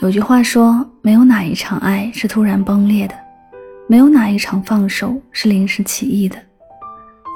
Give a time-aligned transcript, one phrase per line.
[0.00, 3.14] 有句话说，没有哪一场爱是突然崩裂的，
[3.86, 6.36] 没有哪一场放手是临时起意的，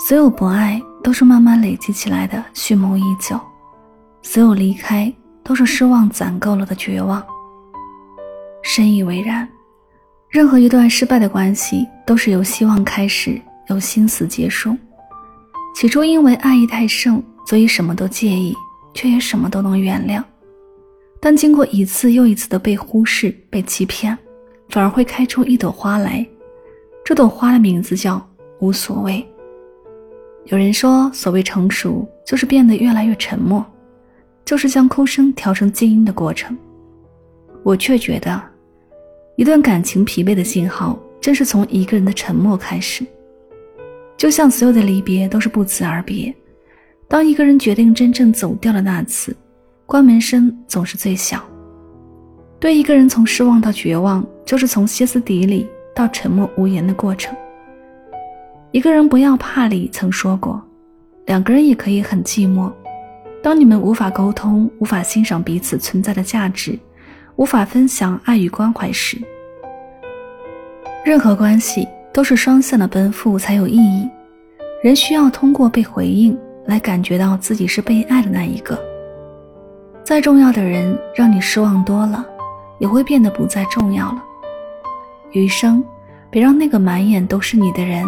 [0.09, 3.39] 所有不爱都是慢慢累积起来的蓄谋已久，
[4.23, 7.23] 所有离开都是失望攒够了的绝望。
[8.63, 9.47] 深以为然，
[10.31, 13.39] 任何一段失败的关系都是由希望开始，
[13.69, 14.75] 由心死结束。
[15.75, 18.57] 起初因为爱意太盛，所以什么都介意，
[18.95, 20.25] 却也什么都能原谅。
[21.25, 24.15] 但经过一次又一次的被忽视、被欺骗，
[24.69, 26.23] 反而会开出一朵花来。
[27.03, 28.23] 这朵花的名字叫
[28.59, 29.27] 无所谓。
[30.45, 33.65] 有人说，所谓成熟，就是变得越来越沉默，
[34.45, 36.55] 就是将哭声调成静音的过程。
[37.63, 38.39] 我却觉得，
[39.37, 43.03] 一段感情疲惫的信号，正是从一个人的沉默开始。
[44.19, 46.35] 就像所有的离别都是不辞而别，
[47.09, 49.35] 当一个人决定真正走掉的那次。
[49.87, 51.43] 关门声总是最小。
[52.59, 57.37] 对一个人从失望到绝望，就是从歇斯底里到沉默无言的过程。
[58.71, 60.63] 一个人不要怕里曾说过，
[61.27, 62.73] 两个人也可以很寂寞。
[63.43, 66.79] 当你们无法沟通、无法欣赏彼此存在的价值、
[67.37, 69.19] 无法分享爱与关怀时，
[71.05, 74.09] 任何关系都是双向的奔赴才有意义。
[74.83, 78.79] 人需要通过被回应来感觉到自己是被爱的那一个。
[80.05, 82.23] 再重要的人让你失望多了，
[82.79, 84.23] 也会变得不再重要了。
[85.33, 85.83] 余生，
[86.29, 88.05] 别让那个满眼都是你的人，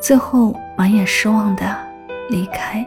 [0.00, 1.64] 最后满眼失望的
[2.28, 2.84] 离开。